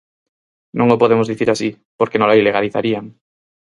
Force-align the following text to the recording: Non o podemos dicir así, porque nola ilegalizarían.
Non 0.77 0.87
o 0.95 0.99
podemos 1.01 1.29
dicir 1.31 1.49
así, 1.51 1.69
porque 1.99 2.17
nola 2.19 2.39
ilegalizarían. 2.41 3.05